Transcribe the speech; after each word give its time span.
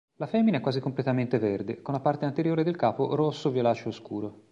La 0.15 0.25
femmina 0.25 0.57
è 0.57 0.61
quasi 0.61 0.79
completamente 0.79 1.37
verde, 1.37 1.83
con 1.83 1.93
la 1.93 1.99
parte 1.99 2.25
anteriore 2.25 2.63
del 2.63 2.75
capo 2.75 3.13
rosso-violaceo 3.13 3.91
scuro. 3.91 4.45